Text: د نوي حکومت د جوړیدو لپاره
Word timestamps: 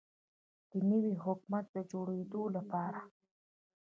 د 0.71 0.73
نوي 0.89 1.13
حکومت 1.25 1.65
د 1.71 1.77
جوړیدو 1.91 2.41
لپاره 2.55 2.99